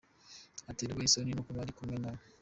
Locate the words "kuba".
1.47-1.59